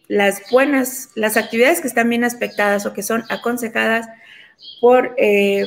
las 0.09 0.43
buenas, 0.51 1.11
las 1.15 1.37
actividades 1.37 1.81
que 1.81 1.89
están 1.89 2.09
bien 2.09 2.25
aspectadas 2.25 2.87
o 2.87 2.93
que 2.93 3.03
son 3.03 3.25
aconsejadas 3.29 4.07
por 4.81 5.15
eh, 5.19 5.67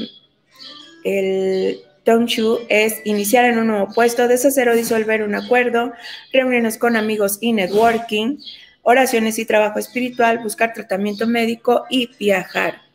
el 1.03 1.79
Shu 2.05 2.59
es 2.69 3.01
iniciar 3.05 3.45
en 3.45 3.59
un 3.59 3.67
nuevo 3.67 3.93
puesto, 3.93 4.27
deshacer 4.27 4.67
o 4.69 4.75
disolver 4.75 5.21
un 5.21 5.35
acuerdo, 5.35 5.93
reuniones 6.33 6.77
con 6.77 6.95
amigos 6.95 7.37
y 7.39 7.53
networking, 7.53 8.37
oraciones 8.81 9.37
y 9.37 9.45
trabajo 9.45 9.77
espiritual, 9.77 10.39
buscar 10.39 10.73
tratamiento 10.73 11.27
médico 11.27 11.85
y 11.89 12.09
viajar. 12.17 12.88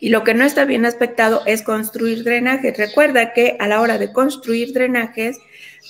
Y 0.00 0.10
lo 0.10 0.22
que 0.22 0.34
no 0.34 0.44
está 0.44 0.64
bien 0.64 0.86
aspectado 0.86 1.42
es 1.46 1.62
construir 1.62 2.22
drenajes. 2.22 2.76
Recuerda 2.76 3.32
que 3.32 3.56
a 3.58 3.66
la 3.66 3.80
hora 3.80 3.98
de 3.98 4.12
construir 4.12 4.72
drenajes, 4.72 5.38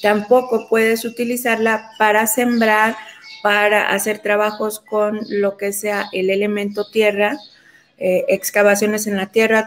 tampoco 0.03 0.67
puedes 0.69 1.05
utilizarla 1.05 1.91
para 1.99 2.27
sembrar, 2.27 2.97
para 3.43 3.91
hacer 3.91 4.21
trabajos 4.21 4.81
con 4.81 5.21
lo 5.29 5.57
que 5.57 5.73
sea 5.73 6.07
el 6.13 6.31
elemento 6.31 6.91
tierra, 6.91 7.37
eh, 7.99 8.25
excavaciones 8.29 9.07
en 9.07 9.17
la 9.17 9.27
tierra, 9.27 9.67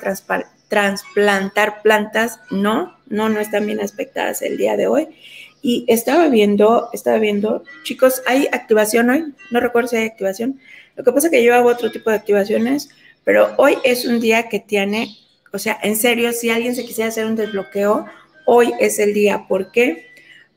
trasplantar 0.69 1.81
plantas, 1.83 2.39
no, 2.49 2.97
no, 3.07 3.29
no 3.29 3.39
están 3.39 3.67
bien 3.67 3.79
aspectadas 3.79 4.41
el 4.41 4.57
día 4.57 4.75
de 4.75 4.87
hoy. 4.87 5.09
Y 5.61 5.85
estaba 5.87 6.27
viendo, 6.29 6.89
estaba 6.93 7.19
viendo, 7.19 7.63
chicos, 7.83 8.23
¿hay 8.25 8.47
activación 8.51 9.11
hoy? 9.11 9.35
No 9.51 9.59
recuerdo 9.59 9.89
si 9.89 9.97
hay 9.97 10.05
activación. 10.07 10.59
Lo 10.95 11.03
que 11.03 11.11
pasa 11.11 11.27
es 11.27 11.31
que 11.31 11.43
yo 11.43 11.53
hago 11.53 11.69
otro 11.69 11.91
tipo 11.91 12.09
de 12.09 12.15
activaciones 12.15 12.89
pero 13.23 13.53
hoy 13.57 13.77
es 13.83 14.05
un 14.05 14.19
día 14.19 14.49
que 14.49 14.59
tiene, 14.59 15.17
o 15.53 15.59
sea, 15.59 15.79
en 15.83 15.95
serio, 15.95 16.31
si 16.33 16.49
alguien 16.49 16.75
se 16.75 16.85
quisiera 16.85 17.09
hacer 17.09 17.25
un 17.25 17.35
desbloqueo, 17.35 18.05
hoy 18.45 18.73
es 18.79 18.99
el 18.99 19.13
día. 19.13 19.47
¿Por 19.47 19.71
qué? 19.71 20.07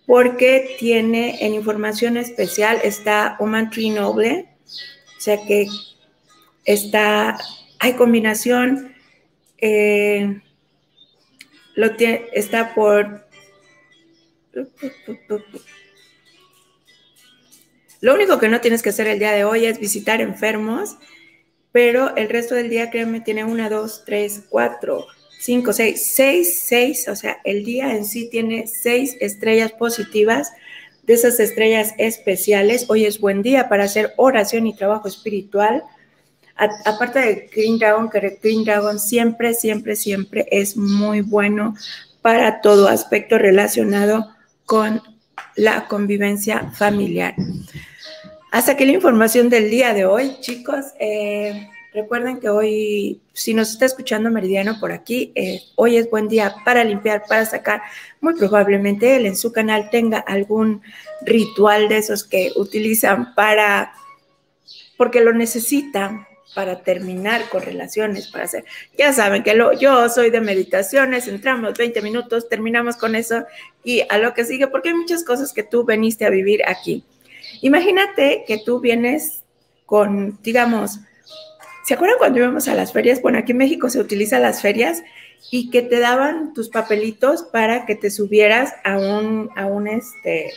Porque 0.07 0.77
tiene 0.79 1.45
en 1.45 1.55
información 1.55 2.17
especial, 2.17 2.79
está 2.83 3.37
Human 3.39 3.71
Tree 3.71 3.91
Noble, 3.91 4.49
o 5.17 5.21
sea 5.21 5.39
que 5.47 5.67
está, 6.65 7.39
hay 7.79 7.93
combinación, 7.95 8.95
eh, 9.59 10.41
lo 11.75 11.97
tiene, 11.97 12.27
está 12.33 12.75
por... 12.75 13.27
Lo 18.01 18.15
único 18.15 18.39
que 18.39 18.49
no 18.49 18.61
tienes 18.61 18.83
que 18.83 18.91
hacer 18.91 19.07
el 19.07 19.19
día 19.19 19.33
de 19.33 19.45
hoy 19.45 19.65
es 19.65 19.81
visitar 19.81 20.21
enfermos 20.21 20.97
pero 21.75 22.15
el 22.15 22.29
resto 22.29 22.55
del 22.55 22.71
día, 22.71 22.89
créanme, 22.89 23.21
tiene 23.21 23.43
una, 23.43 23.69
dos, 23.69 24.05
tres, 24.07 24.45
cuatro, 24.49 25.09
cinco, 25.41 25.73
seis, 25.73 26.07
seis, 26.15 26.63
seis, 26.65 27.09
o 27.09 27.17
sea, 27.17 27.39
el 27.43 27.65
día 27.65 27.97
en 27.97 28.05
sí 28.05 28.29
tiene 28.31 28.69
seis 28.69 29.17
estrellas 29.21 29.73
positivas, 29.73 30.53
de 31.03 31.15
esas 31.15 31.41
estrellas 31.41 31.93
especiales. 31.99 32.87
Hoy 32.89 33.07
es 33.07 33.19
buen 33.19 33.43
día 33.43 33.69
para 33.69 33.85
hacer 33.85 34.13
oración 34.19 34.69
y 34.69 34.77
trabajo 34.77 35.09
espiritual. 35.09 35.83
aparte 36.85 37.19
de 37.19 37.51
Green 37.53 37.81
Dragon, 37.81 38.09
que 38.09 38.39
Green 38.41 38.63
Dragon 38.63 39.01
siempre, 39.01 39.53
siempre, 39.53 39.97
siempre 39.97 40.47
es 40.53 40.77
muy 40.77 41.23
bueno 41.23 41.75
para 42.23 42.61
todo 42.61 42.87
aspecto 42.87 43.37
relacionado 43.37 44.33
con 44.65 45.03
la 45.57 45.89
convivencia 45.89 46.71
familiar. 46.71 47.35
Hasta 48.55 48.71
aquí 48.71 48.85
la 48.85 48.93
información 48.93 49.49
del 49.49 49.69
día 49.69 49.93
de 49.95 50.07
hoy, 50.07 50.37
chicos. 50.39 50.85
Eh, 51.01 51.69
recuerden 51.93 52.39
que 52.39 52.49
hoy, 52.49 53.21
si 53.33 53.53
nos 53.53 53.73
está 53.73 53.85
escuchando 53.85 54.31
Meridiano 54.31 54.79
por 54.79 54.93
aquí, 54.93 55.33
eh, 55.35 55.61
hoy 55.75 55.97
es 55.97 56.09
buen 56.09 56.29
día 56.29 56.55
para 56.65 56.85
limpiar, 56.85 57.25
para 57.29 57.45
sacar. 57.47 57.83
Muy 58.21 58.35
probablemente 58.35 59.17
él 59.17 59.27
en 59.27 59.37
su 59.37 59.51
canal 59.51 59.91
tenga 59.91 60.19
algún 60.19 60.83
ritual 61.23 61.89
de 61.89 61.97
esos 61.97 62.23
que 62.23 62.53
utilizan 62.55 63.35
para, 63.35 63.93
porque 64.97 65.21
lo 65.21 65.33
necesitan 65.33 66.25
para 66.55 66.85
terminar 66.85 67.49
con 67.49 67.61
relaciones, 67.61 68.29
para 68.29 68.45
hacer. 68.45 68.65
Ya 68.97 69.13
saben 69.13 69.43
que 69.43 69.55
lo, 69.55 69.73
yo 69.73 70.09
soy 70.09 70.31
de 70.31 70.41
meditaciones, 70.41 71.27
entramos 71.27 71.75
20 71.77 72.01
minutos, 72.03 72.49
terminamos 72.49 72.95
con 72.95 73.17
eso 73.17 73.47
y 73.83 74.03
a 74.09 74.19
lo 74.19 74.33
que 74.33 74.45
sigue, 74.45 74.69
porque 74.69 74.91
hay 74.91 74.95
muchas 74.95 75.25
cosas 75.25 75.53
que 75.53 75.65
tú 75.65 75.85
veniste 75.85 76.25
a 76.25 76.31
vivir 76.31 76.63
aquí. 76.69 77.05
Imagínate 77.61 78.45
que 78.47 78.59
tú 78.59 78.81
vienes 78.81 79.45
con, 79.87 80.39
digamos, 80.43 81.01
¿se 81.85 81.95
acuerdan 81.95 82.19
cuando 82.19 82.39
íbamos 82.39 82.69
a 82.69 82.75
las 82.75 82.93
ferias? 82.93 83.21
Bueno, 83.23 83.39
aquí 83.39 83.53
en 83.53 83.59
México 83.59 83.91
se 83.91 84.01
utilizan 84.01 84.43
las 84.43 84.63
ferias 84.63 85.03
y 85.51 85.71
que 85.71 85.83
te 85.83 85.99
daban 86.01 86.55
tus 86.55 86.69
papelitos 86.69 87.43
para 87.43 87.87
que 87.87 87.95
te 87.95 88.11
subieras 88.11 88.75
a 88.85 88.99
un, 88.99 89.51
a 89.57 89.67
un, 89.67 89.87
este, 89.87 90.53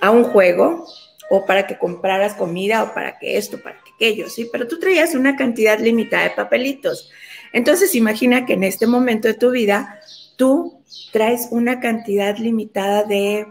a 0.00 0.10
un 0.10 0.24
juego 0.24 0.86
o 1.30 1.46
para 1.46 1.66
que 1.66 1.78
compraras 1.78 2.34
comida 2.34 2.82
o 2.82 2.92
para 2.92 3.18
que 3.18 3.38
esto, 3.38 3.62
para 3.62 3.76
que 3.82 3.92
aquello, 3.94 4.28
¿sí? 4.28 4.48
Pero 4.50 4.66
tú 4.66 4.78
traías 4.78 5.14
una 5.14 5.36
cantidad 5.36 5.78
limitada 5.78 6.24
de 6.24 6.30
papelitos. 6.30 7.10
Entonces, 7.52 7.94
imagina 7.94 8.44
que 8.44 8.54
en 8.54 8.64
este 8.64 8.86
momento 8.86 9.28
de 9.28 9.34
tu 9.34 9.50
vida, 9.50 10.00
tú 10.36 10.82
traes 11.12 11.48
una 11.50 11.80
cantidad 11.80 12.36
limitada 12.36 13.04
de 13.04 13.46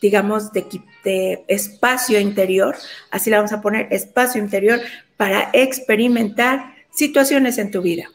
digamos, 0.00 0.52
de, 0.52 0.66
de 1.04 1.44
espacio 1.48 2.18
interior, 2.18 2.76
así 3.10 3.30
la 3.30 3.38
vamos 3.38 3.52
a 3.52 3.60
poner, 3.60 3.88
espacio 3.90 4.40
interior 4.40 4.80
para 5.16 5.50
experimentar 5.52 6.74
situaciones 6.90 7.58
en 7.58 7.70
tu 7.70 7.82
vida. 7.82 8.10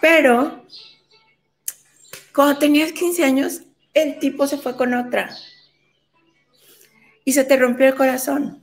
Pero 0.00 0.64
cuando 2.34 2.58
tenías 2.58 2.92
15 2.92 3.24
años, 3.24 3.62
el 3.94 4.18
tipo 4.18 4.46
se 4.46 4.58
fue 4.58 4.76
con 4.76 4.92
otra. 4.92 5.30
Y 7.24 7.32
se 7.32 7.44
te 7.44 7.56
rompió 7.56 7.86
el 7.86 7.94
corazón. 7.94 8.60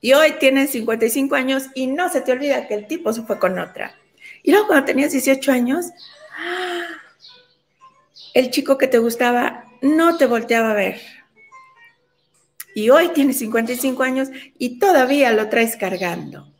Y 0.00 0.12
hoy 0.12 0.34
tienes 0.38 0.70
55 0.70 1.34
años 1.34 1.64
y 1.74 1.86
no 1.86 2.10
se 2.10 2.20
te 2.20 2.32
olvida 2.32 2.68
que 2.68 2.74
el 2.74 2.86
tipo 2.86 3.12
se 3.12 3.22
fue 3.22 3.38
con 3.38 3.58
otra. 3.58 3.96
Y 4.42 4.50
luego 4.50 4.66
cuando 4.66 4.84
tenías 4.84 5.12
18 5.12 5.50
años, 5.50 5.86
el 8.34 8.50
chico 8.50 8.76
que 8.76 8.86
te 8.86 8.98
gustaba 8.98 9.63
no 9.82 10.16
te 10.16 10.26
volteaba 10.26 10.70
a 10.70 10.74
ver. 10.74 11.00
Y 12.74 12.90
hoy 12.90 13.08
tienes 13.08 13.38
55 13.38 14.02
años 14.02 14.28
y 14.58 14.78
todavía 14.78 15.32
lo 15.32 15.48
traes 15.48 15.76
cargando. 15.76 16.52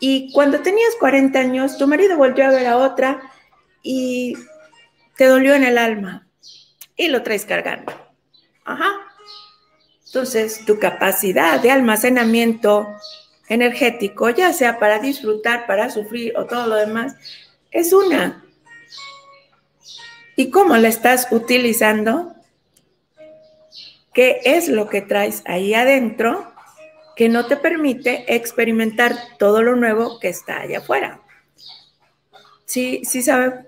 Y 0.00 0.32
cuando 0.32 0.60
tenías 0.60 0.94
40 0.98 1.38
años, 1.38 1.78
tu 1.78 1.86
marido 1.86 2.16
volvió 2.16 2.46
a 2.46 2.50
ver 2.50 2.66
a 2.66 2.76
otra 2.76 3.22
y 3.82 4.34
te 5.16 5.26
dolió 5.26 5.54
en 5.54 5.62
el 5.62 5.78
alma 5.78 6.26
y 6.96 7.08
lo 7.08 7.22
traes 7.22 7.44
cargando. 7.44 7.92
Ajá. 8.64 8.90
Entonces, 10.06 10.64
tu 10.66 10.78
capacidad 10.78 11.60
de 11.60 11.70
almacenamiento 11.70 12.88
energético, 13.48 14.28
ya 14.30 14.52
sea 14.52 14.78
para 14.78 14.98
disfrutar, 14.98 15.66
para 15.66 15.88
sufrir 15.90 16.36
o 16.36 16.46
todo 16.46 16.66
lo 16.66 16.74
demás, 16.76 17.14
es 17.70 17.92
una. 17.92 18.41
¿Y 20.36 20.50
cómo 20.50 20.76
la 20.76 20.88
estás 20.88 21.28
utilizando? 21.30 22.34
¿Qué 24.14 24.40
es 24.44 24.68
lo 24.68 24.88
que 24.88 25.02
traes 25.02 25.42
ahí 25.46 25.74
adentro 25.74 26.52
que 27.16 27.28
no 27.28 27.46
te 27.46 27.56
permite 27.56 28.34
experimentar 28.34 29.14
todo 29.38 29.62
lo 29.62 29.76
nuevo 29.76 30.18
que 30.20 30.28
está 30.28 30.60
allá 30.60 30.78
afuera? 30.78 31.20
Sí, 32.64 33.02
sí 33.04 33.22
sabe 33.22 33.66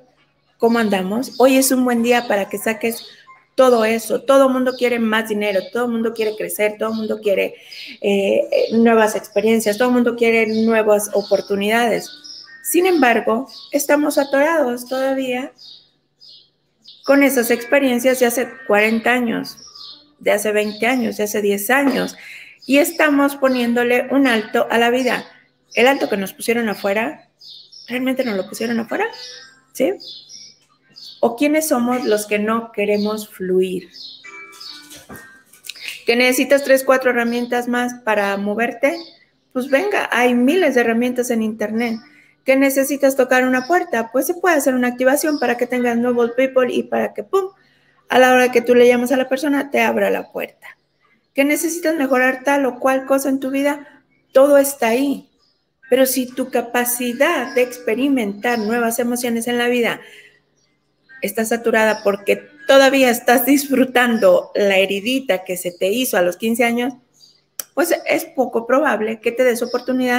cómo 0.58 0.78
andamos. 0.78 1.34
Hoy 1.38 1.56
es 1.56 1.70
un 1.70 1.84
buen 1.84 2.02
día 2.02 2.26
para 2.28 2.48
que 2.48 2.58
saques 2.58 3.04
todo 3.54 3.84
eso. 3.84 4.22
Todo 4.22 4.46
el 4.46 4.52
mundo 4.52 4.72
quiere 4.78 4.98
más 4.98 5.28
dinero, 5.28 5.60
todo 5.72 5.84
el 5.84 5.92
mundo 5.92 6.14
quiere 6.14 6.34
crecer, 6.36 6.76
todo 6.78 6.90
el 6.90 6.96
mundo 6.96 7.20
quiere 7.20 7.54
eh, 8.00 8.68
nuevas 8.72 9.14
experiencias, 9.14 9.76
todo 9.76 9.88
el 9.88 9.94
mundo 9.94 10.16
quiere 10.16 10.46
nuevas 10.64 11.10
oportunidades. 11.12 12.10
Sin 12.62 12.86
embargo, 12.86 13.48
estamos 13.72 14.16
atorados 14.16 14.86
todavía 14.86 15.52
con 17.04 17.22
esas 17.22 17.50
experiencias 17.50 18.18
de 18.18 18.26
hace 18.26 18.48
40 18.66 19.10
años, 19.10 19.58
de 20.18 20.32
hace 20.32 20.52
20 20.52 20.86
años, 20.86 21.16
de 21.18 21.24
hace 21.24 21.42
10 21.42 21.70
años, 21.70 22.16
y 22.66 22.78
estamos 22.78 23.36
poniéndole 23.36 24.08
un 24.10 24.26
alto 24.26 24.66
a 24.70 24.78
la 24.78 24.90
vida. 24.90 25.24
El 25.74 25.86
alto 25.86 26.08
que 26.08 26.16
nos 26.16 26.32
pusieron 26.32 26.68
afuera, 26.68 27.28
¿realmente 27.88 28.24
nos 28.24 28.36
lo 28.36 28.48
pusieron 28.48 28.80
afuera? 28.80 29.06
¿Sí? 29.72 29.92
¿O 31.20 31.36
quiénes 31.36 31.68
somos 31.68 32.04
los 32.04 32.26
que 32.26 32.38
no 32.38 32.72
queremos 32.72 33.28
fluir? 33.28 33.90
¿Que 36.06 36.16
necesitas 36.16 36.64
tres, 36.64 36.84
cuatro 36.84 37.10
herramientas 37.10 37.68
más 37.68 37.94
para 38.02 38.36
moverte? 38.38 38.96
Pues 39.52 39.68
venga, 39.68 40.08
hay 40.10 40.34
miles 40.34 40.74
de 40.74 40.80
herramientas 40.80 41.30
en 41.30 41.42
Internet. 41.42 41.98
¿Que 42.44 42.56
necesitas 42.56 43.16
tocar 43.16 43.46
una 43.46 43.66
puerta? 43.66 44.10
Pues 44.12 44.26
se 44.26 44.34
puede 44.34 44.56
hacer 44.56 44.74
una 44.74 44.88
activación 44.88 45.38
para 45.38 45.56
que 45.56 45.66
tengas 45.66 45.96
nuevos 45.96 46.32
people 46.32 46.72
y 46.72 46.82
para 46.82 47.14
que, 47.14 47.24
¡pum!, 47.24 47.50
a 48.08 48.18
la 48.18 48.32
hora 48.32 48.52
que 48.52 48.60
tú 48.60 48.74
le 48.74 48.86
llamas 48.86 49.12
a 49.12 49.16
la 49.16 49.28
persona, 49.28 49.70
te 49.70 49.80
abra 49.80 50.10
la 50.10 50.30
puerta. 50.30 50.76
¿Que 51.34 51.44
necesitas 51.44 51.94
mejorar 51.96 52.42
tal 52.44 52.66
o 52.66 52.78
cual 52.78 53.06
cosa 53.06 53.28
en 53.28 53.40
tu 53.40 53.50
vida? 53.50 54.02
Todo 54.32 54.58
está 54.58 54.88
ahí. 54.88 55.30
Pero 55.90 56.06
si 56.06 56.26
tu 56.26 56.50
capacidad 56.50 57.54
de 57.54 57.62
experimentar 57.62 58.58
nuevas 58.58 58.98
emociones 58.98 59.48
en 59.48 59.58
la 59.58 59.68
vida 59.68 60.00
está 61.22 61.44
saturada 61.44 62.02
porque 62.04 62.48
todavía 62.66 63.10
estás 63.10 63.46
disfrutando 63.46 64.50
la 64.54 64.76
heridita 64.76 65.44
que 65.44 65.56
se 65.56 65.72
te 65.72 65.88
hizo 65.88 66.16
a 66.18 66.22
los 66.22 66.36
15 66.36 66.64
años, 66.64 66.94
pues 67.72 67.94
es 68.06 68.24
poco 68.26 68.66
probable 68.66 69.20
que 69.20 69.32
te 69.32 69.42
des 69.42 69.62
oportunidad 69.62 70.12